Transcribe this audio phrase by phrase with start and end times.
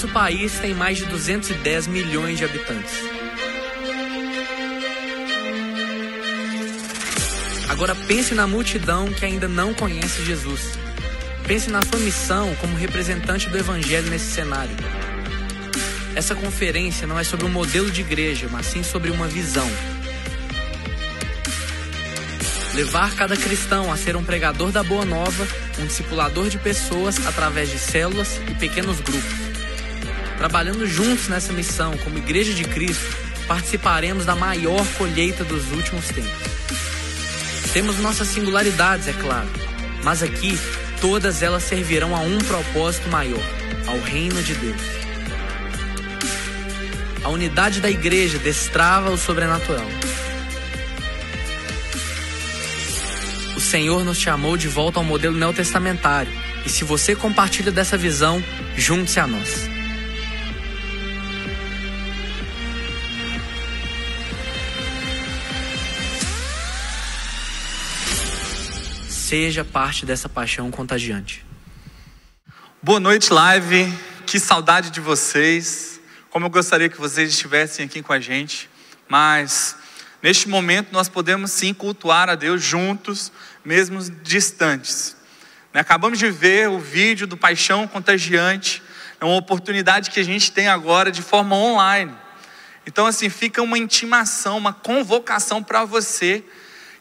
[0.00, 2.94] Nosso país tem mais de 210 milhões de habitantes.
[7.68, 10.78] Agora pense na multidão que ainda não conhece Jesus.
[11.48, 14.76] Pense na sua missão como representante do Evangelho nesse cenário.
[16.14, 19.68] Essa conferência não é sobre um modelo de igreja, mas sim sobre uma visão.
[22.72, 25.44] Levar cada cristão a ser um pregador da Boa Nova,
[25.76, 29.47] um discipulador de pessoas através de células e pequenos grupos.
[30.38, 33.16] Trabalhando juntos nessa missão como Igreja de Cristo,
[33.48, 36.30] participaremos da maior colheita dos últimos tempos.
[37.72, 39.48] Temos nossas singularidades, é claro,
[40.04, 40.56] mas aqui
[41.00, 43.42] todas elas servirão a um propósito maior,
[43.88, 44.80] ao reino de Deus.
[47.24, 49.88] A unidade da igreja destrava o sobrenatural.
[53.56, 56.32] O Senhor nos chamou de volta ao modelo neotestamentário,
[56.64, 58.42] e se você compartilha dessa visão,
[58.76, 59.77] junte-se a nós.
[69.28, 71.44] Seja parte dessa paixão contagiante.
[72.82, 73.92] Boa noite, live.
[74.24, 76.00] Que saudade de vocês.
[76.30, 78.70] Como eu gostaria que vocês estivessem aqui com a gente.
[79.06, 79.76] Mas
[80.22, 83.30] neste momento nós podemos sim cultuar a Deus juntos,
[83.62, 85.14] mesmo distantes.
[85.74, 88.82] Né, acabamos de ver o vídeo do Paixão Contagiante.
[89.20, 92.16] É uma oportunidade que a gente tem agora de forma online.
[92.86, 96.42] Então, assim, fica uma intimação, uma convocação para você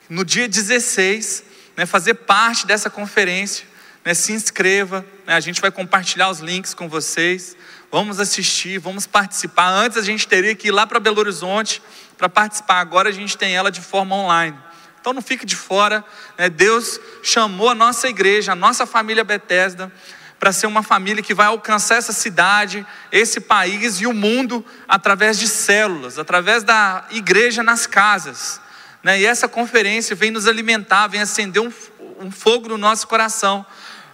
[0.10, 1.47] no dia 16
[1.78, 3.66] né, fazer parte dessa conferência.
[4.04, 7.56] Né, se inscreva, né, a gente vai compartilhar os links com vocês.
[7.92, 9.70] Vamos assistir, vamos participar.
[9.70, 11.82] Antes a gente teria que ir lá para Belo Horizonte
[12.18, 14.58] para participar, agora a gente tem ela de forma online.
[15.00, 16.04] Então não fique de fora.
[16.38, 19.92] Né, Deus chamou a nossa igreja, a nossa família Bethesda,
[20.40, 25.38] para ser uma família que vai alcançar essa cidade, esse país e o mundo através
[25.38, 28.62] de células, através da igreja nas casas.
[29.04, 29.22] Né?
[29.22, 31.72] E essa conferência vem nos alimentar, vem acender um,
[32.20, 33.66] um fogo no nosso coração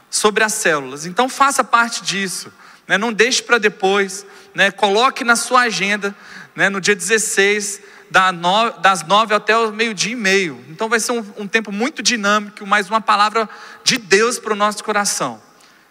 [0.09, 1.05] sobre as células.
[1.05, 2.51] Então faça parte disso.
[2.87, 2.97] Né?
[2.97, 4.25] Não deixe para depois.
[4.53, 4.71] Né?
[4.71, 6.15] Coloque na sua agenda
[6.55, 6.69] né?
[6.69, 10.63] no dia 16, das nove até o meio-dia e meio.
[10.69, 13.49] Então vai ser um, um tempo muito dinâmico, mais uma palavra
[13.83, 15.41] de Deus para o nosso coração.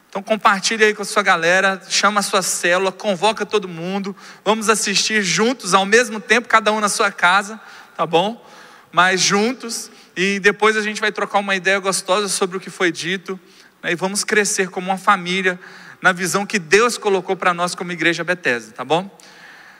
[0.08, 4.14] Então compartilhe aí com a sua galera, chama a sua célula, convoca todo mundo,
[4.44, 7.58] vamos assistir juntos ao mesmo tempo, cada um na sua casa,
[7.97, 8.44] tá bom?
[8.92, 12.92] Mas juntos, e depois a gente vai trocar uma ideia gostosa sobre o que foi
[12.92, 13.41] dito,
[13.82, 15.58] né, e vamos crescer como uma família
[16.00, 19.19] na visão que Deus colocou para nós como igreja Bethesda, tá bom?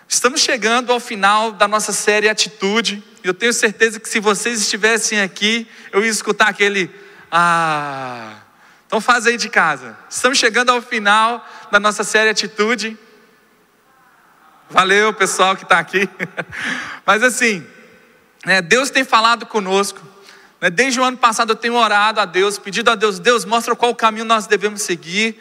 [0.09, 4.61] Estamos chegando ao final da nossa série Atitude, e eu tenho certeza que se vocês
[4.61, 6.91] estivessem aqui, eu ia escutar aquele
[7.35, 8.35] ah.
[8.87, 9.97] Então faz aí de casa.
[10.11, 12.99] Estamos chegando ao final da nossa série Atitude.
[14.69, 16.07] Valeu, pessoal que está aqui.
[17.07, 17.67] Mas assim,
[18.61, 20.01] Deus tem falado conosco.
[20.61, 20.71] Né?
[20.71, 23.95] Desde o ano passado eu tenho orado a Deus, pedido a Deus, Deus, mostra qual
[23.95, 25.39] caminho nós devemos seguir.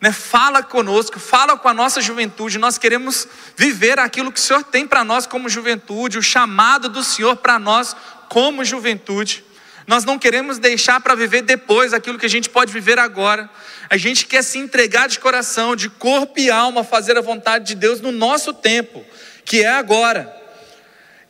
[0.00, 0.12] Né?
[0.12, 2.58] Fala conosco, fala com a nossa juventude.
[2.58, 3.26] Nós queremos
[3.56, 7.58] viver aquilo que o Senhor tem para nós como juventude, o chamado do Senhor para
[7.58, 7.94] nós
[8.28, 9.44] como juventude.
[9.86, 13.48] Nós não queremos deixar para viver depois aquilo que a gente pode viver agora.
[13.88, 17.74] A gente quer se entregar de coração, de corpo e alma, fazer a vontade de
[17.74, 19.02] Deus no nosso tempo,
[19.46, 20.37] que é agora.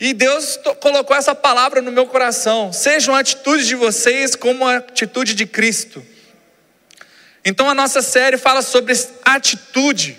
[0.01, 2.73] E Deus colocou essa palavra no meu coração.
[2.73, 6.05] Sejam atitudes de vocês como a atitude de Cristo.
[7.45, 8.95] Então a nossa série fala sobre
[9.25, 10.17] atitude.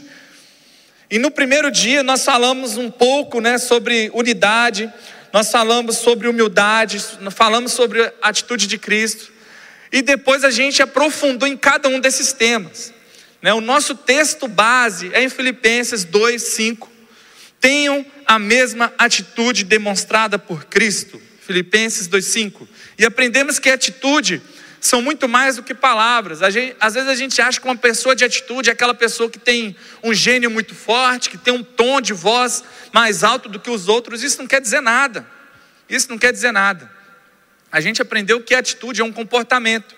[1.09, 4.91] E no primeiro dia nós falamos um pouco, né, sobre unidade,
[5.31, 7.00] nós falamos sobre humildade,
[7.31, 9.31] falamos sobre a atitude de Cristo.
[9.91, 12.94] E depois a gente aprofundou em cada um desses temas.
[13.41, 13.53] Né?
[13.53, 16.90] O nosso texto base é em Filipenses 2, 5.
[17.59, 21.22] Tenham a mesma atitude demonstrada por Cristo.
[21.41, 22.67] Filipenses 2,5.
[22.97, 24.41] E aprendemos que atitude
[24.79, 26.40] são muito mais do que palavras.
[26.53, 29.40] Gente, às vezes a gente acha que uma pessoa de atitude é aquela pessoa que
[29.40, 32.64] tem um gênio muito forte, que tem um tom de voz
[32.94, 34.23] mais alto do que os outros.
[34.23, 35.26] Isso não quer dizer nada.
[35.90, 36.90] Isso não quer dizer nada.
[37.72, 39.96] A gente aprendeu que atitude é um comportamento.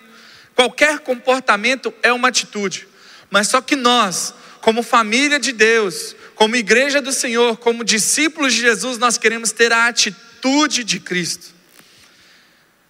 [0.54, 2.88] Qualquer comportamento é uma atitude.
[3.30, 8.60] Mas só que nós, como família de Deus, como igreja do Senhor, como discípulos de
[8.60, 11.48] Jesus, nós queremos ter a atitude de Cristo.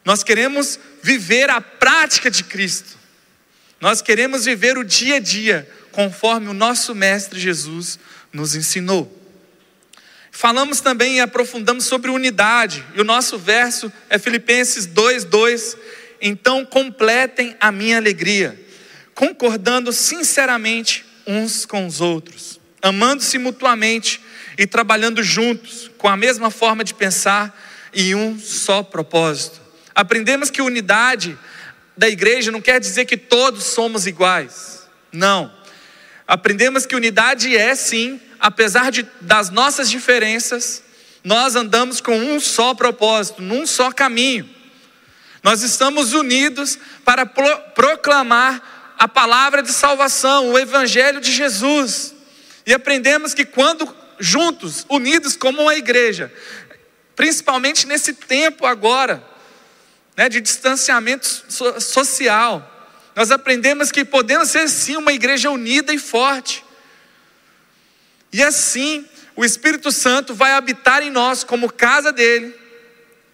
[0.05, 2.99] Nós queremos viver a prática de Cristo.
[3.81, 7.99] Nós queremos viver o dia a dia conforme o nosso mestre Jesus
[8.33, 9.21] nos ensinou.
[10.31, 15.77] Falamos também e aprofundamos sobre unidade, e o nosso verso é Filipenses 2:2.
[16.21, 18.61] Então completem a minha alegria,
[19.15, 24.21] concordando sinceramente uns com os outros amando-se mutuamente
[24.59, 27.57] e trabalhando juntos, com a mesma forma de pensar
[27.95, 29.61] e um só propósito.
[29.95, 31.39] Aprendemos que unidade
[31.97, 34.89] da igreja não quer dizer que todos somos iguais.
[35.13, 35.53] Não.
[36.27, 40.83] Aprendemos que unidade é sim, apesar de, das nossas diferenças,
[41.23, 44.49] nós andamos com um só propósito, num só caminho.
[45.43, 52.15] Nós estamos unidos para pro, proclamar a palavra de salvação, o evangelho de Jesus.
[52.65, 56.33] E aprendemos que quando juntos, unidos como uma igreja,
[57.17, 59.21] principalmente nesse tempo agora,
[60.17, 65.99] né, de distanciamento so social, nós aprendemos que podemos ser sim uma igreja unida e
[65.99, 66.65] forte.
[68.33, 69.05] E assim,
[69.35, 72.55] o Espírito Santo vai habitar em nós como casa dele,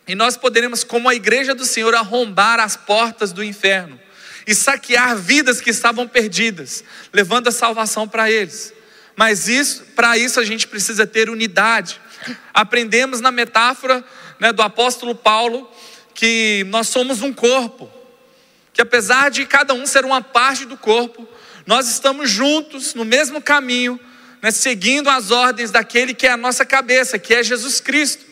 [0.07, 4.08] e nós poderemos, como a igreja do Senhor, arrombar as portas do inferno
[4.49, 8.73] e saquear vidas que estavam perdidas, levando a salvação para eles.
[9.15, 12.01] Mas isso, para isso a gente precisa ter unidade.
[12.55, 14.03] Aprendemos na metáfora
[14.41, 15.71] né, do apóstolo Paulo
[16.15, 17.91] que nós somos um corpo,
[18.73, 21.29] que apesar de cada um ser uma parte do corpo,
[21.67, 24.01] nós estamos juntos no mesmo caminho,
[24.41, 28.25] né, seguindo as ordens daquele que é a nossa cabeça, que é Jesus Cristo.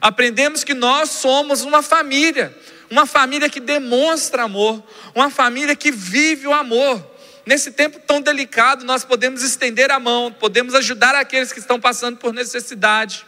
[0.00, 2.52] Aprendemos que nós somos uma família,
[2.92, 4.84] uma família que demonstra amor,
[5.14, 7.02] uma família que vive o amor.
[7.46, 12.18] Nesse tempo tão delicado, nós podemos estender a mão, podemos ajudar aqueles que estão passando
[12.18, 13.24] por necessidade,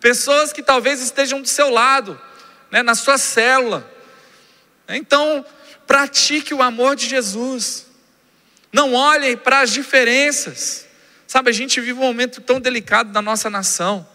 [0.00, 2.20] pessoas que talvez estejam do seu lado,
[2.70, 3.90] né, na sua célula.
[4.86, 5.46] Então,
[5.86, 7.86] pratique o amor de Jesus,
[8.70, 10.86] não olhem para as diferenças.
[11.26, 14.06] Sabe, a gente vive um momento tão delicado da nossa nação.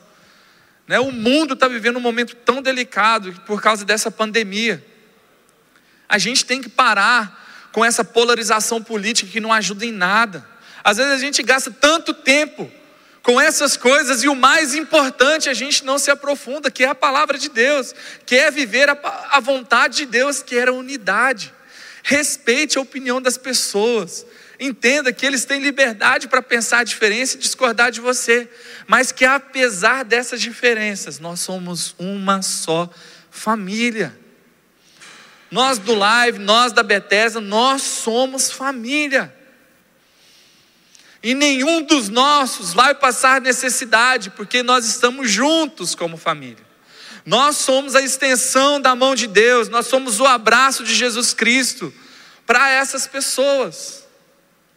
[0.88, 1.00] Né?
[1.00, 4.86] O mundo está vivendo um momento tão delicado por causa dessa pandemia.
[6.08, 10.48] A gente tem que parar com essa polarização política que não ajuda em nada.
[10.84, 12.72] Às vezes a gente gasta tanto tempo
[13.26, 16.94] com essas coisas e o mais importante a gente não se aprofunda, que é a
[16.94, 17.94] palavra de Deus,
[18.24, 18.98] que é viver a,
[19.32, 21.52] a vontade de Deus, que era unidade.
[22.04, 24.24] Respeite a opinião das pessoas.
[24.60, 28.50] Entenda que eles têm liberdade para pensar a diferença e discordar de você,
[28.88, 32.90] mas que apesar dessas diferenças, nós somos uma só
[33.30, 34.18] família.
[35.52, 39.34] Nós do Live, nós da Bethesda, nós somos família.
[41.22, 46.64] E nenhum dos nossos vai passar necessidade, porque nós estamos juntos como família.
[47.26, 51.94] Nós somos a extensão da mão de Deus, nós somos o abraço de Jesus Cristo
[52.46, 54.05] para essas pessoas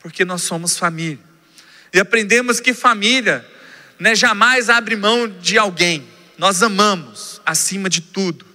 [0.00, 1.18] porque nós somos família.
[1.92, 3.46] E aprendemos que família
[3.98, 6.06] né, jamais abre mão de alguém,
[6.36, 8.46] nós amamos acima de tudo.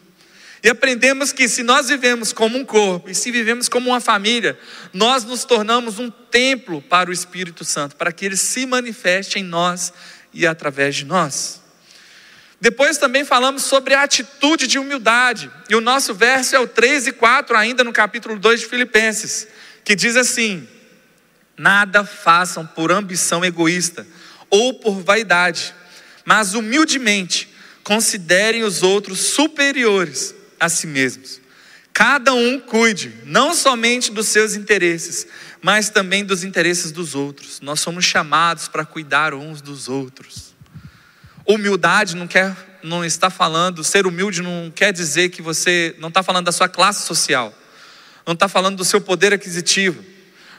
[0.63, 4.57] E aprendemos que se nós vivemos como um corpo e se vivemos como uma família,
[4.93, 9.43] nós nos tornamos um templo para o Espírito Santo, para que ele se manifeste em
[9.43, 9.91] nós
[10.33, 11.61] e através de nós.
[12.61, 17.07] Depois também falamos sobre a atitude de humildade, e o nosso verso é o 3
[17.07, 19.45] e 4, ainda no capítulo 2 de Filipenses,
[19.83, 20.65] que diz assim:
[21.57, 24.07] Nada façam por ambição egoísta
[24.49, 25.73] ou por vaidade,
[26.25, 27.49] mas humildemente
[27.83, 31.41] considerem os outros superiores a si mesmos.
[31.91, 35.27] Cada um cuide não somente dos seus interesses,
[35.61, 37.61] mas também dos interesses dos outros.
[37.61, 40.55] Nós somos chamados para cuidar uns dos outros.
[41.45, 46.23] Humildade não quer, não está falando, ser humilde não quer dizer que você não está
[46.23, 47.53] falando da sua classe social,
[48.25, 50.12] não está falando do seu poder aquisitivo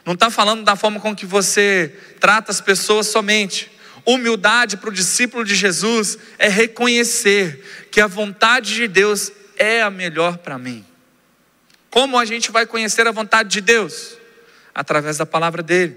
[0.04, 3.70] não está falando da forma com que você trata as pessoas somente.
[4.04, 9.90] Humildade para o discípulo de Jesus é reconhecer que a vontade de Deus é a
[9.90, 10.84] melhor para mim.
[11.88, 14.18] Como a gente vai conhecer a vontade de Deus?
[14.74, 15.96] Através da palavra dele.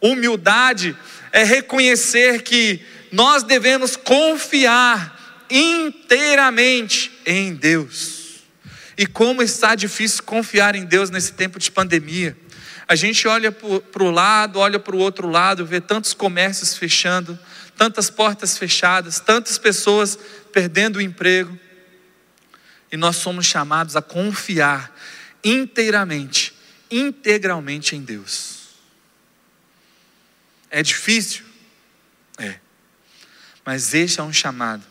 [0.00, 0.96] Humildade
[1.32, 8.42] é reconhecer que nós devemos confiar inteiramente em Deus.
[8.96, 12.36] E como está difícil confiar em Deus nesse tempo de pandemia.
[12.92, 17.38] A gente olha para o lado, olha para o outro lado, vê tantos comércios fechando,
[17.74, 20.18] tantas portas fechadas, tantas pessoas
[20.52, 21.58] perdendo o emprego.
[22.92, 24.94] E nós somos chamados a confiar
[25.42, 26.52] inteiramente,
[26.90, 28.74] integralmente em Deus.
[30.70, 31.46] É difícil?
[32.36, 32.56] É.
[33.64, 34.84] Mas este é um chamado.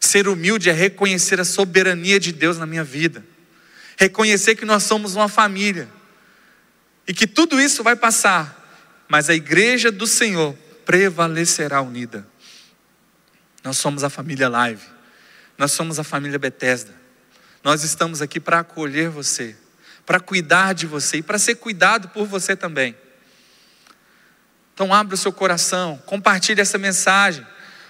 [0.00, 3.22] Ser humilde é reconhecer a soberania de Deus na minha vida.
[3.98, 5.86] Reconhecer que nós somos uma família
[7.06, 12.26] e que tudo isso vai passar, mas a igreja do Senhor prevalecerá unida.
[13.62, 14.82] Nós somos a família Live,
[15.58, 16.94] nós somos a família Bethesda.
[17.62, 19.56] Nós estamos aqui para acolher você,
[20.04, 22.94] para cuidar de você e para ser cuidado por você também.
[24.72, 27.44] Então abra o seu coração, compartilhe essa mensagem.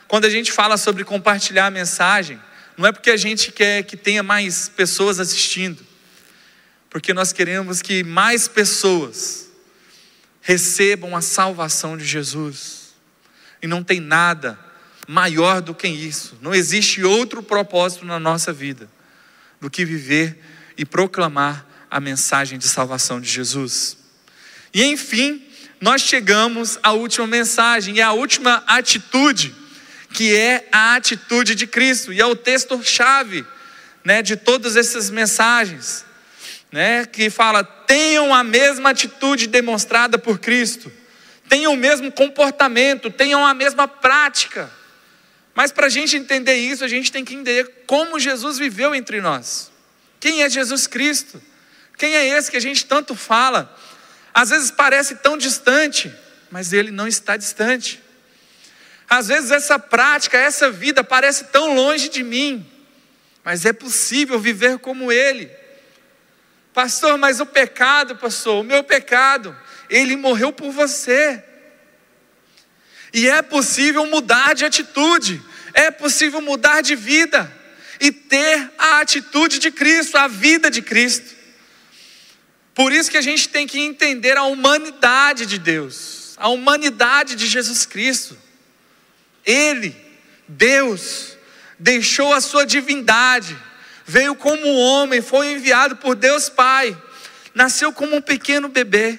[0.08, 2.40] Quando a gente fala sobre compartilhar a mensagem,
[2.76, 5.85] não é porque a gente quer que tenha mais pessoas assistindo,
[6.97, 9.50] porque nós queremos que mais pessoas
[10.41, 12.95] recebam a salvação de Jesus.
[13.61, 14.59] E não tem nada
[15.07, 16.38] maior do que isso.
[16.41, 18.88] Não existe outro propósito na nossa vida
[19.61, 20.43] do que viver
[20.75, 23.99] e proclamar a mensagem de salvação de Jesus.
[24.73, 25.47] E enfim,
[25.79, 29.55] nós chegamos à última mensagem e à última atitude,
[30.15, 33.45] que é a atitude de Cristo, e é o texto chave,
[34.03, 36.05] né, de todas essas mensagens,
[36.76, 40.92] né, que fala: "Tenham a mesma atitude demonstrada por Cristo,
[41.49, 44.71] tenham o mesmo comportamento, tenham a mesma prática".
[45.54, 49.23] Mas para a gente entender isso, a gente tem que entender como Jesus viveu entre
[49.23, 49.73] nós.
[50.21, 51.42] Quem é Jesus Cristo?
[51.97, 53.75] Quem é esse que a gente tanto fala?
[54.35, 56.14] Às vezes parece tão distante,
[56.50, 58.02] mas ele não está distante.
[59.09, 62.71] Às vezes essa prática, essa vida parece tão longe de mim,
[63.42, 65.50] mas é possível viver como ele.
[66.76, 69.56] Pastor, mas o pecado, pastor, o meu pecado,
[69.88, 71.42] ele morreu por você.
[73.14, 75.40] E é possível mudar de atitude,
[75.73, 77.50] é possível mudar de vida
[77.99, 81.35] e ter a atitude de Cristo, a vida de Cristo.
[82.75, 87.47] Por isso que a gente tem que entender a humanidade de Deus, a humanidade de
[87.47, 88.37] Jesus Cristo.
[89.47, 89.97] Ele,
[90.47, 91.38] Deus,
[91.78, 93.56] deixou a sua divindade,
[94.06, 96.96] veio como homem, foi enviado por Deus Pai,
[97.52, 99.18] nasceu como um pequeno bebê.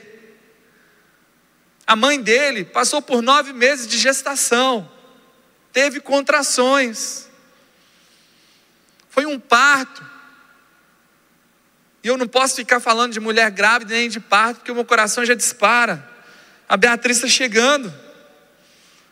[1.85, 4.89] A mãe dele passou por nove meses de gestação,
[5.73, 7.27] teve contrações,
[9.09, 10.05] foi um parto.
[12.03, 14.85] E eu não posso ficar falando de mulher grávida nem de parto, porque o meu
[14.85, 16.07] coração já dispara.
[16.69, 17.91] A Beatriz está chegando.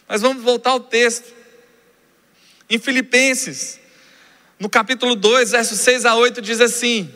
[0.07, 1.33] Mas vamos voltar ao texto.
[2.69, 3.79] Em Filipenses,
[4.59, 7.09] no capítulo 2, versos 6 a 8, diz assim: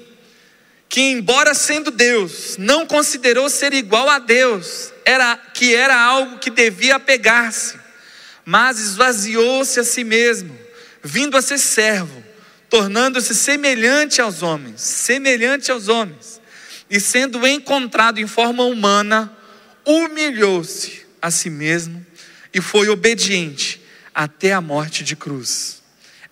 [0.87, 6.49] Que, embora sendo Deus, não considerou ser igual a Deus, era, que era algo que
[6.49, 7.79] devia apegar-se,
[8.45, 10.57] mas esvaziou-se a si mesmo,
[11.03, 12.29] vindo a ser servo
[12.69, 16.39] tornando-se semelhante aos homens, semelhante aos homens,
[16.89, 19.35] e sendo encontrado em forma humana,
[19.85, 22.05] humilhou-se a si mesmo
[22.53, 23.81] e foi obediente
[24.13, 25.78] até a morte de cruz.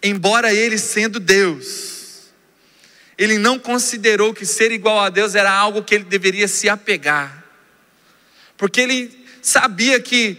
[0.07, 2.29] Embora ele sendo Deus,
[3.17, 7.43] ele não considerou que ser igual a Deus era algo que ele deveria se apegar,
[8.55, 10.37] porque ele sabia que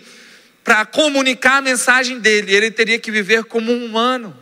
[0.64, 4.36] para comunicar a mensagem dele, ele teria que viver como um humano.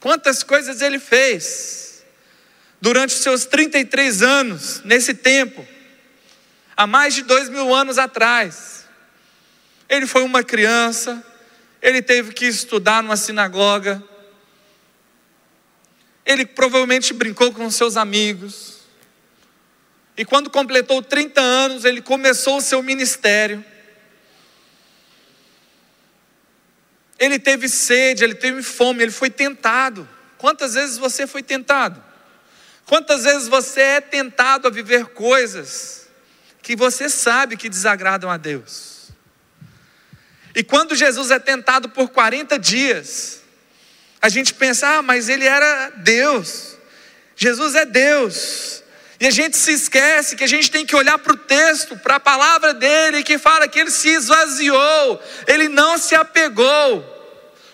[0.00, 2.04] Quantas coisas ele fez
[2.80, 5.66] durante os seus 33 anos, nesse tempo,
[6.76, 8.84] há mais de dois mil anos atrás.
[9.88, 11.24] Ele foi uma criança,
[11.80, 14.02] ele teve que estudar numa sinagoga,
[16.26, 18.76] ele provavelmente brincou com seus amigos,
[20.16, 23.62] e quando completou 30 anos, ele começou o seu ministério.
[27.18, 30.08] Ele teve sede, ele teve fome, ele foi tentado.
[30.38, 32.02] Quantas vezes você foi tentado?
[32.86, 36.08] Quantas vezes você é tentado a viver coisas
[36.62, 39.10] que você sabe que desagradam a Deus?
[40.54, 43.42] E quando Jesus é tentado por 40 dias,
[44.26, 46.76] a gente pensa, ah, mas ele era Deus.
[47.36, 48.82] Jesus é Deus.
[49.20, 52.16] E a gente se esquece que a gente tem que olhar para o texto, para
[52.16, 57.04] a palavra dele, que fala que ele se esvaziou, ele não se apegou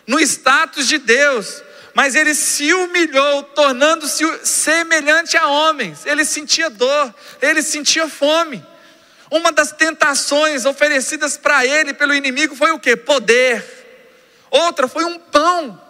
[0.06, 1.62] no status de Deus,
[1.94, 6.04] mas ele se humilhou, tornando-se semelhante a homens.
[6.04, 8.62] Ele sentia dor, ele sentia fome.
[9.30, 12.94] Uma das tentações oferecidas para ele pelo inimigo foi o que?
[12.94, 13.64] Poder.
[14.50, 15.81] Outra foi um pão.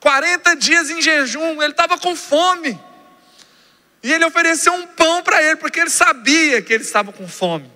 [0.00, 2.80] 40 dias em jejum, ele estava com fome.
[4.02, 7.70] E ele ofereceu um pão para ele, porque ele sabia que ele estava com fome.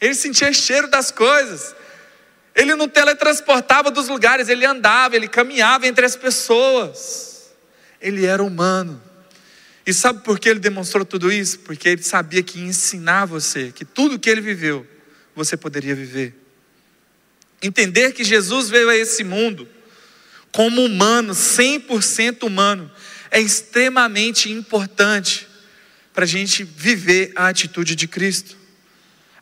[0.00, 1.74] Ele sentia cheiro das coisas.
[2.54, 7.50] Ele não teletransportava dos lugares, ele andava, ele caminhava entre as pessoas.
[8.00, 9.02] Ele era humano.
[9.84, 11.58] E sabe por que ele demonstrou tudo isso?
[11.60, 14.86] Porque ele sabia que ia ensinar você que tudo que ele viveu,
[15.34, 16.34] você poderia viver.
[17.60, 19.68] Entender que Jesus veio a esse mundo
[20.56, 22.90] como humano, 100% humano,
[23.30, 25.46] é extremamente importante
[26.14, 28.56] para a gente viver a atitude de Cristo.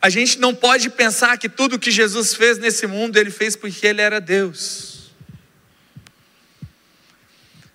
[0.01, 3.87] A gente não pode pensar que tudo que Jesus fez nesse mundo, ele fez porque
[3.87, 5.13] ele era Deus.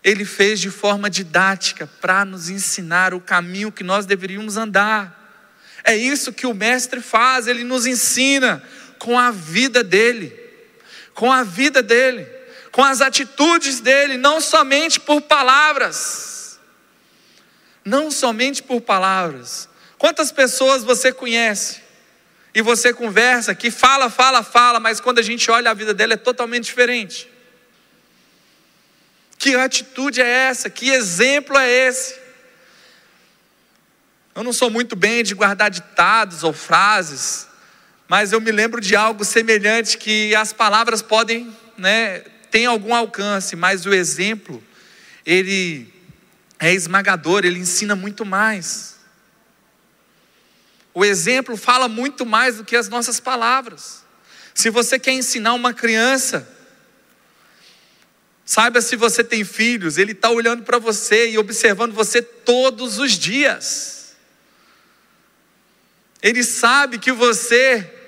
[0.05, 5.81] Ele fez de forma didática para nos ensinar o caminho que nós deveríamos andar.
[5.83, 8.63] É isso que o Mestre faz, ele nos ensina
[8.99, 10.31] com a vida dele,
[11.15, 12.39] com a vida dele,
[12.73, 16.59] com as atitudes dele, não somente por palavras.
[17.85, 19.69] Não somente por palavras.
[19.99, 21.81] Quantas pessoas você conhece
[22.55, 26.15] e você conversa que fala, fala, fala, mas quando a gente olha a vida dela
[26.15, 27.29] é totalmente diferente?
[29.39, 30.69] Que atitude é essa?
[30.69, 32.21] Que exemplo é esse?
[34.35, 37.49] Eu não sou muito bem de guardar ditados ou frases,
[38.07, 43.55] mas eu me lembro de algo semelhante que as palavras podem, né, tem algum alcance,
[43.57, 44.63] mas o exemplo
[45.25, 45.93] ele
[46.59, 48.97] é esmagador, ele ensina muito mais.
[50.93, 54.05] O exemplo fala muito mais do que as nossas palavras.
[54.55, 56.49] Se você quer ensinar uma criança,
[58.45, 63.13] saiba se você tem filhos, ele está olhando para você e observando você todos os
[63.13, 64.17] dias.
[66.21, 68.00] Ele sabe que você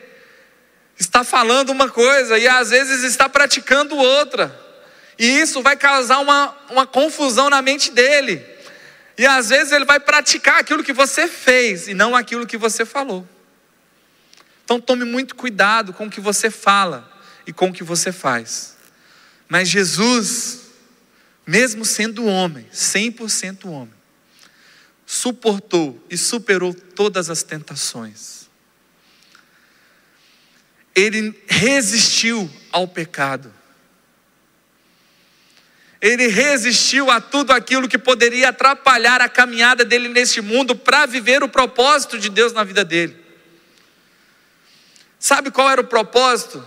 [1.02, 4.58] está falando uma coisa e às vezes está praticando outra.
[5.18, 8.44] E isso vai causar uma, uma confusão na mente dele.
[9.18, 12.84] E às vezes ele vai praticar aquilo que você fez e não aquilo que você
[12.84, 13.28] falou.
[14.64, 17.10] Então tome muito cuidado com o que você fala
[17.46, 18.76] e com o que você faz.
[19.48, 20.60] Mas Jesus,
[21.46, 23.94] mesmo sendo homem, 100% homem,
[25.04, 28.41] suportou e superou todas as tentações.
[30.94, 33.52] Ele resistiu ao pecado.
[36.00, 41.44] Ele resistiu a tudo aquilo que poderia atrapalhar a caminhada dele neste mundo para viver
[41.44, 43.16] o propósito de Deus na vida dele.
[45.18, 46.64] Sabe qual era o propósito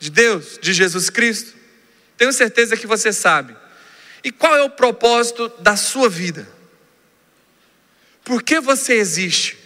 [0.00, 1.54] de Deus, de Jesus Cristo?
[2.16, 3.56] Tenho certeza que você sabe.
[4.24, 6.48] E qual é o propósito da sua vida?
[8.24, 9.56] Por que você existe?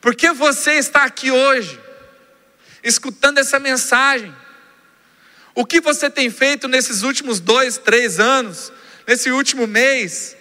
[0.00, 1.78] Por que você está aqui hoje,
[2.82, 4.34] escutando essa mensagem?
[5.54, 8.72] O que você tem feito nesses últimos dois, três anos,
[9.06, 10.36] nesse último mês,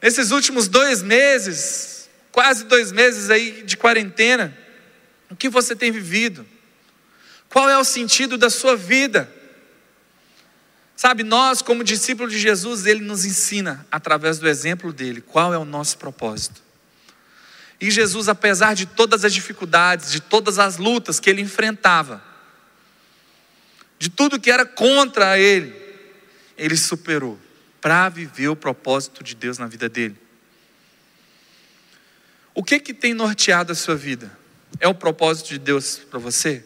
[0.00, 4.56] nesses últimos dois meses, quase dois meses aí de quarentena?
[5.30, 6.46] O que você tem vivido?
[7.48, 9.30] Qual é o sentido da sua vida?
[10.96, 15.58] Sabe, nós, como discípulos de Jesus, Ele nos ensina, através do exemplo dele, qual é
[15.58, 16.62] o nosso propósito.
[17.82, 22.22] E Jesus, apesar de todas as dificuldades, de todas as lutas que ele enfrentava,
[23.98, 25.74] de tudo que era contra ele,
[26.56, 27.36] ele superou
[27.80, 30.16] para viver o propósito de Deus na vida dele.
[32.54, 34.30] O que que tem norteado a sua vida?
[34.78, 36.64] É o propósito de Deus para você?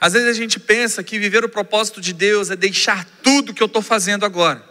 [0.00, 3.62] Às vezes a gente pensa que viver o propósito de Deus é deixar tudo que
[3.62, 4.64] eu estou fazendo agora.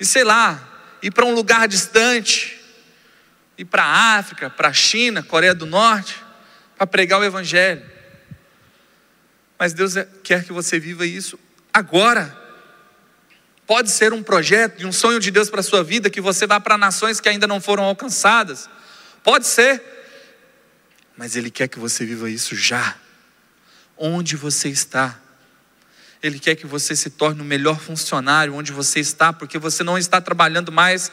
[0.00, 2.55] E sei lá, ir para um lugar distante,
[3.58, 6.22] ir para a África, para a China, Coreia do Norte,
[6.76, 7.82] para pregar o Evangelho.
[9.58, 11.38] Mas Deus é, quer que você viva isso
[11.72, 12.44] agora.
[13.66, 16.46] Pode ser um projeto e um sonho de Deus para a sua vida, que você
[16.46, 18.68] vá para nações que ainda não foram alcançadas.
[19.24, 19.82] Pode ser.
[21.16, 22.96] Mas Ele quer que você viva isso já.
[23.96, 25.18] Onde você está.
[26.22, 29.96] Ele quer que você se torne o melhor funcionário onde você está, porque você não
[29.96, 31.10] está trabalhando mais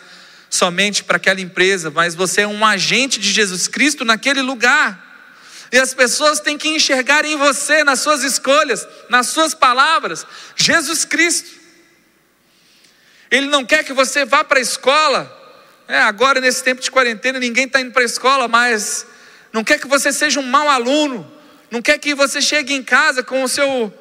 [0.54, 5.02] somente para aquela empresa, mas você é um agente de Jesus Cristo naquele lugar.
[5.72, 11.06] E as pessoas têm que enxergar em você, nas suas escolhas, nas suas palavras, Jesus
[11.06, 11.50] Cristo.
[13.32, 15.42] Ele não quer que você vá para a escola.
[15.88, 19.08] É, agora, nesse tempo de quarentena, ninguém está indo para a escola, mas
[19.52, 21.34] não quer que você seja um mau aluno.
[21.72, 23.92] Não quer que você chegue em casa com o seu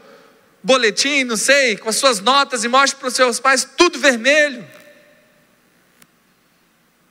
[0.62, 4.82] boletim, não sei, com as suas notas e mostre para os seus pais tudo vermelho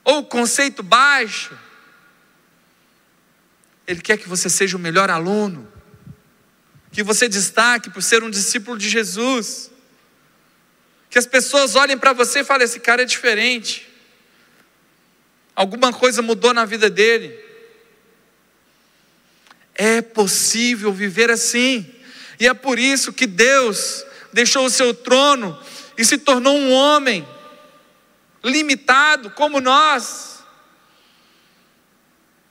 [0.04, 1.58] ou conceito baixo.
[3.88, 5.72] Ele quer que você seja o melhor aluno,
[6.92, 9.72] que você destaque por ser um discípulo de Jesus,
[11.10, 13.88] que as pessoas olhem para você e falem: esse cara é diferente,
[15.56, 17.38] alguma coisa mudou na vida dele.
[19.74, 21.90] É possível viver assim,
[22.40, 25.58] e é por isso que Deus deixou o seu trono
[25.98, 27.28] e se tornou um homem
[28.44, 30.44] limitado como nós.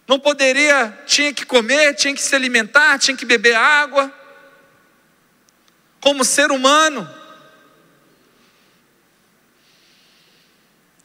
[0.07, 4.13] Não poderia, tinha que comer, tinha que se alimentar, tinha que beber água.
[6.01, 7.09] Como ser humano.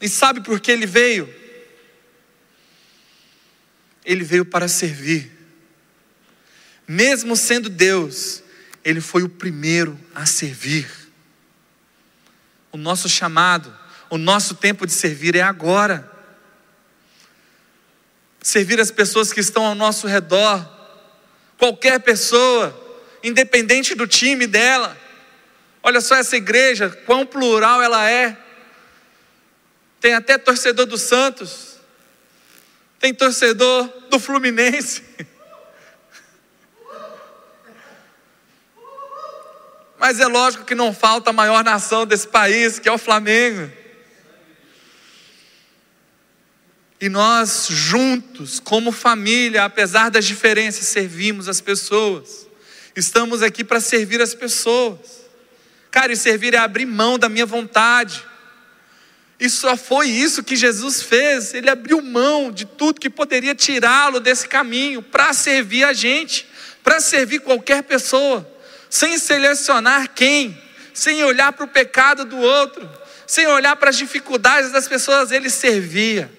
[0.02, 1.34] E sabe por que ele veio?
[4.04, 5.32] Ele veio para servir.
[6.88, 8.44] Mesmo sendo Deus,
[8.84, 10.90] ele foi o primeiro a servir.
[12.72, 13.85] O nosso chamado
[14.16, 16.10] o nosso tempo de servir é agora.
[18.42, 20.64] servir as pessoas que estão ao nosso redor,
[21.58, 22.74] qualquer pessoa,
[23.24, 24.96] independente do time dela.
[25.84, 28.38] Olha só essa igreja, quão plural ela é.
[30.00, 31.80] Tem até torcedor do Santos,
[33.00, 35.04] tem torcedor do Fluminense.
[39.98, 43.85] Mas é lógico que não falta a maior nação desse país, que é o Flamengo.
[47.00, 52.48] E nós juntos, como família, apesar das diferenças, servimos as pessoas.
[52.96, 55.26] Estamos aqui para servir as pessoas.
[55.92, 58.24] Cara, e servir é abrir mão da minha vontade.
[59.38, 61.54] E só foi isso que Jesus fez.
[61.54, 66.48] Ele abriu mão de tudo que poderia tirá-lo desse caminho para servir a gente,
[66.82, 68.50] para servir qualquer pessoa,
[68.90, 70.58] sem selecionar quem,
[70.94, 72.90] sem olhar para o pecado do outro,
[73.28, 76.32] sem olhar para as dificuldades das pessoas, ele servia.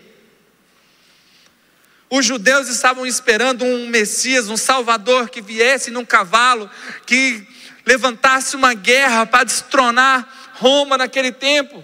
[2.08, 6.70] Os judeus estavam esperando um Messias, um Salvador que viesse num cavalo,
[7.04, 7.46] que
[7.84, 11.82] levantasse uma guerra para destronar Roma naquele tempo.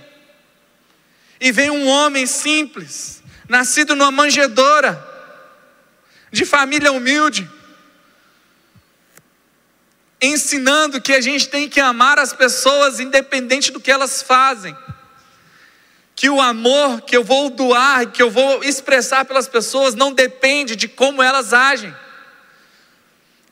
[1.41, 5.11] E vem um homem simples, nascido numa manjedoura,
[6.31, 7.51] de família humilde,
[10.21, 14.75] ensinando que a gente tem que amar as pessoas independente do que elas fazem
[16.23, 20.77] que o amor que eu vou doar, que eu vou expressar pelas pessoas, não depende
[20.77, 21.93] de como elas agem,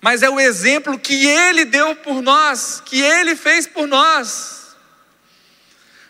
[0.01, 4.77] mas é o exemplo que Ele deu por nós, que Ele fez por nós.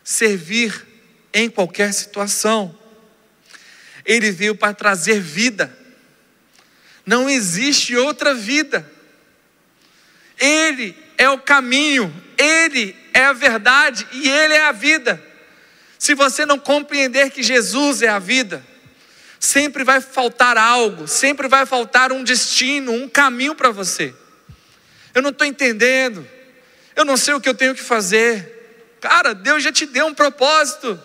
[0.04, 0.86] Servir
[1.32, 2.78] em qualquer situação.
[4.04, 5.74] Ele veio para trazer vida.
[7.06, 8.86] Não existe outra vida.
[10.38, 15.29] Ele é o caminho, Ele é a verdade e Ele é a vida.
[16.00, 18.64] Se você não compreender que Jesus é a vida,
[19.38, 24.14] sempre vai faltar algo, sempre vai faltar um destino, um caminho para você.
[25.14, 26.26] Eu não estou entendendo,
[26.96, 28.96] eu não sei o que eu tenho que fazer.
[28.98, 30.98] Cara, Deus já te deu um propósito.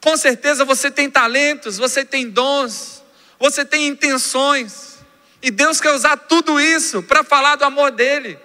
[0.00, 3.02] Com certeza você tem talentos, você tem dons,
[3.36, 4.98] você tem intenções,
[5.42, 8.38] e Deus quer usar tudo isso para falar do amor dEle.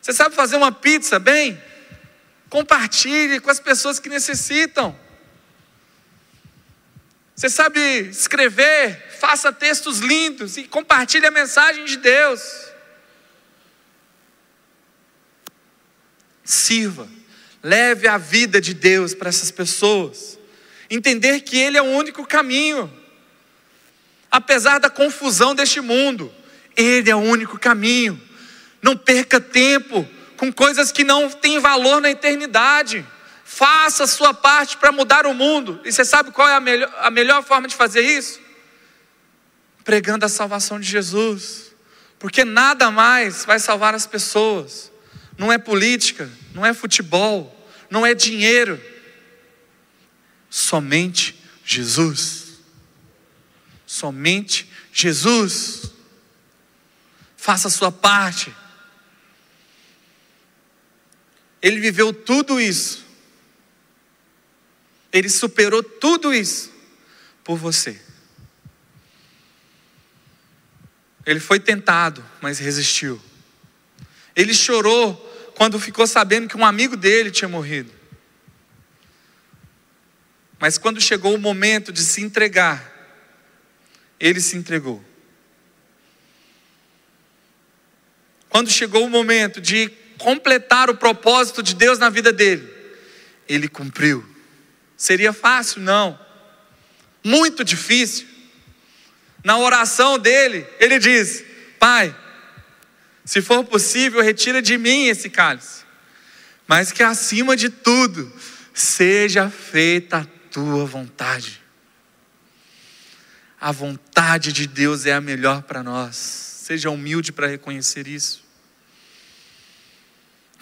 [0.00, 1.62] Você sabe fazer uma pizza bem?
[2.54, 4.96] Compartilhe com as pessoas que necessitam.
[7.34, 12.40] Você sabe escrever, faça textos lindos e compartilhe a mensagem de Deus.
[16.44, 17.08] Sirva,
[17.60, 20.38] leve a vida de Deus para essas pessoas.
[20.88, 22.88] Entender que Ele é o único caminho.
[24.30, 26.32] Apesar da confusão deste mundo,
[26.76, 28.22] Ele é o único caminho.
[28.80, 30.08] Não perca tempo
[30.44, 33.06] com coisas que não têm valor na eternidade.
[33.44, 35.80] Faça a sua parte para mudar o mundo.
[35.84, 38.40] E você sabe qual é a melhor, a melhor forma de fazer isso?
[39.84, 41.74] Pregando a salvação de Jesus.
[42.18, 44.92] Porque nada mais vai salvar as pessoas.
[45.38, 48.80] Não é política, não é futebol, não é dinheiro.
[50.50, 52.58] Somente Jesus.
[53.86, 55.90] Somente Jesus.
[57.36, 58.54] Faça a sua parte
[61.64, 63.06] ele viveu tudo isso.
[65.10, 66.70] Ele superou tudo isso
[67.42, 67.98] por você.
[71.24, 73.18] Ele foi tentado, mas resistiu.
[74.36, 75.16] Ele chorou
[75.56, 77.90] quando ficou sabendo que um amigo dele tinha morrido.
[80.58, 82.92] Mas quando chegou o momento de se entregar,
[84.20, 85.02] ele se entregou.
[88.50, 92.68] Quando chegou o momento de completar o propósito de Deus na vida dele.
[93.48, 94.24] Ele cumpriu.
[94.96, 95.80] Seria fácil?
[95.80, 96.18] Não.
[97.22, 98.26] Muito difícil.
[99.42, 101.44] Na oração dele, ele diz:
[101.78, 102.14] Pai,
[103.24, 105.84] se for possível, retira de mim esse cálice,
[106.66, 108.32] mas que acima de tudo
[108.72, 111.62] seja feita a tua vontade.
[113.60, 116.16] A vontade de Deus é a melhor para nós.
[116.16, 118.43] Seja humilde para reconhecer isso.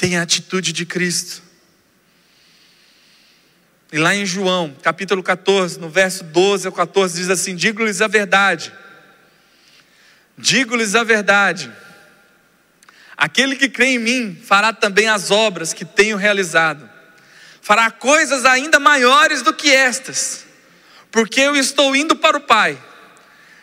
[0.03, 1.41] Tenha a atitude de Cristo.
[3.93, 8.09] E lá em João, capítulo 14, no verso 12 ao 14, diz assim: Digo-lhes a
[8.09, 8.73] verdade,
[10.37, 11.73] digo-lhes a verdade,
[13.17, 16.91] aquele que crê em mim fará também as obras que tenho realizado,
[17.61, 20.45] fará coisas ainda maiores do que estas,
[21.13, 22.77] porque eu estou indo para o Pai,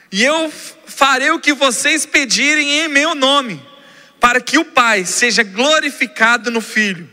[0.10, 0.50] e eu
[0.88, 3.68] farei o que vocês pedirem em meu nome
[4.20, 7.10] para que o Pai seja glorificado no Filho.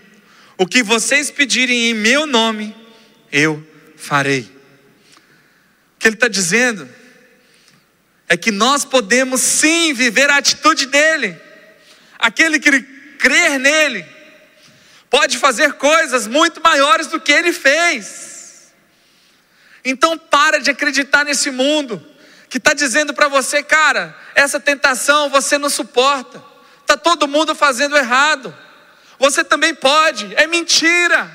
[0.59, 2.75] O que vocês pedirem em meu nome,
[3.31, 3.65] eu
[3.97, 4.41] farei.
[4.43, 6.89] O que ele está dizendo
[8.29, 11.37] é que nós podemos sim viver a atitude dele.
[12.19, 12.83] Aquele que
[13.19, 14.05] crer nele
[15.09, 18.73] pode fazer coisas muito maiores do que ele fez.
[19.85, 22.05] Então para de acreditar nesse mundo
[22.49, 26.43] que está dizendo para você, cara, essa tentação você não suporta.
[26.87, 28.55] Tá todo mundo fazendo errado.
[29.19, 30.33] Você também pode.
[30.37, 31.31] É mentira.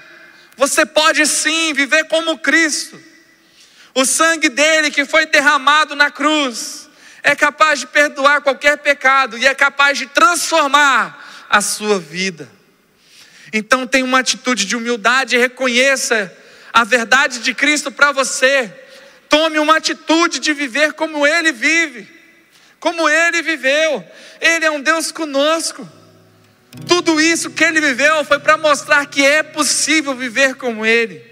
[0.56, 3.00] Você pode sim viver como Cristo.
[3.94, 6.90] O sangue dele que foi derramado na cruz
[7.24, 12.50] é capaz de perdoar qualquer pecado e é capaz de transformar a sua vida.
[13.52, 16.34] Então tenha uma atitude de humildade e reconheça
[16.72, 18.74] a verdade de Cristo para você.
[19.28, 22.08] Tome uma atitude de viver como ele vive,
[22.82, 24.04] como ele viveu.
[24.41, 25.88] Ele é um Deus conosco.
[26.88, 31.24] Tudo isso que ele viveu foi para mostrar que é possível viver como ele.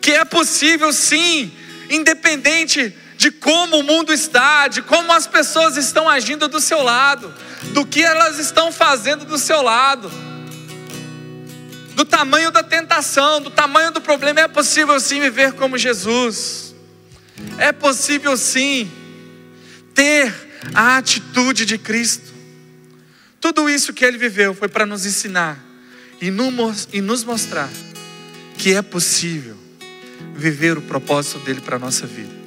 [0.00, 1.52] Que é possível sim,
[1.90, 7.32] independente de como o mundo está, de como as pessoas estão agindo do seu lado,
[7.74, 10.10] do que elas estão fazendo do seu lado,
[11.94, 16.74] do tamanho da tentação, do tamanho do problema, é possível sim viver como Jesus,
[17.58, 18.90] é possível sim
[19.94, 20.34] ter
[20.74, 22.32] a atitude de Cristo.
[23.40, 25.62] Tudo isso que ele viveu foi para nos ensinar
[26.20, 27.70] e nos mostrar
[28.56, 29.56] que é possível
[30.34, 32.44] viver o propósito dele para a nossa vida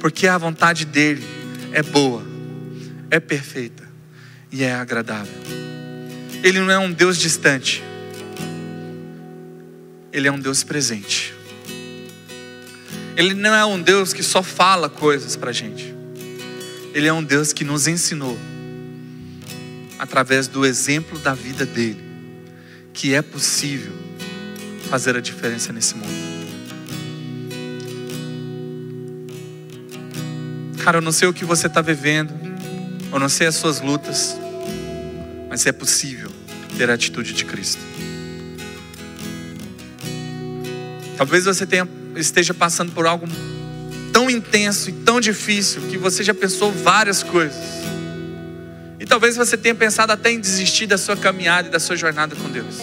[0.00, 1.22] porque a vontade dele
[1.72, 2.24] é boa,
[3.10, 3.86] é perfeita
[4.50, 5.32] e é agradável.
[6.42, 7.84] Ele não é um Deus distante,
[10.10, 11.34] ele é um Deus presente.
[13.16, 15.94] Ele não é um Deus que só fala coisas para gente,
[16.94, 18.38] ele é um Deus que nos ensinou,
[19.98, 22.02] através do exemplo da vida dele,
[22.92, 23.92] que é possível
[24.88, 26.30] fazer a diferença nesse mundo.
[30.82, 32.32] Cara, eu não sei o que você está vivendo,
[33.12, 34.36] eu não sei as suas lutas,
[35.48, 36.30] mas é possível
[36.76, 37.80] ter a atitude de Cristo.
[41.16, 43.26] Talvez você tenha, esteja passando por algo
[44.12, 47.80] tão intenso e tão difícil que você já pensou várias coisas.
[48.98, 52.36] E talvez você tenha pensado até em desistir da sua caminhada e da sua jornada
[52.36, 52.78] com Deus.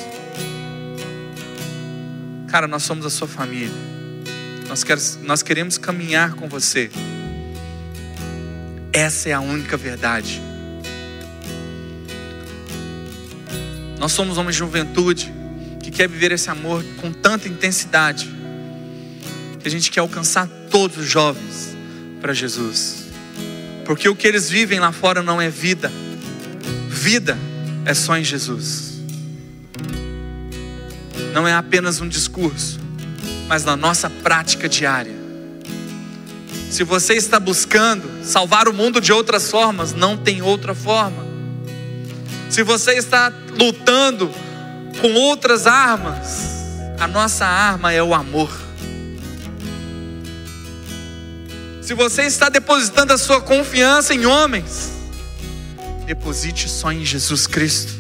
[2.48, 3.70] Cara, nós somos a sua família.
[4.68, 6.90] Nós, quer, nós queremos caminhar com você.
[8.92, 10.42] Essa é a única verdade.
[14.00, 15.34] Nós somos uma juventude
[15.82, 18.37] que quer viver esse amor com tanta intensidade
[19.66, 21.76] a gente quer alcançar todos os jovens
[22.22, 23.06] para Jesus.
[23.86, 25.92] Porque o que eles vivem lá fora não é vida.
[26.90, 27.38] Vida
[27.86, 29.02] é só em Jesus.
[31.34, 32.80] Não é apenas um discurso,
[33.48, 35.16] mas na nossa prática diária.
[36.70, 41.26] Se você está buscando salvar o mundo de outras formas, não tem outra forma.
[42.50, 44.30] Se você está lutando
[45.00, 46.48] com outras armas,
[47.00, 48.67] a nossa arma é o amor.
[51.88, 54.92] Se você está depositando a sua confiança em homens,
[56.06, 57.94] deposite só em Jesus Cristo,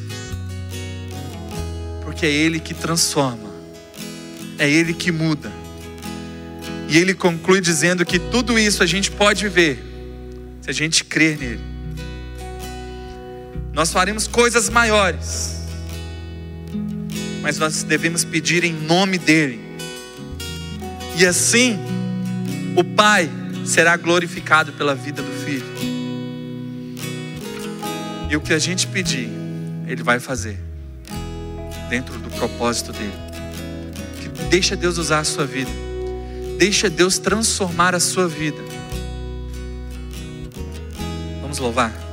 [2.01, 3.49] porque é Ele que transforma,
[4.59, 5.49] é Ele que muda.
[6.89, 9.81] E ele conclui dizendo que tudo isso a gente pode viver
[10.61, 11.63] se a gente crer nele.
[13.71, 15.61] Nós faremos coisas maiores,
[17.41, 19.61] mas nós devemos pedir em nome dele.
[21.17, 21.79] E assim,
[22.75, 23.31] o Pai
[23.67, 25.65] será glorificado pela vida do Filho.
[28.29, 29.29] E o que a gente pedir,
[29.85, 30.57] Ele vai fazer,
[31.89, 33.13] dentro do propósito dele.
[34.21, 35.71] Que deixa Deus usar a sua vida.
[36.57, 38.57] Deixa Deus transformar a sua vida.
[41.41, 42.06] Vamos louvar.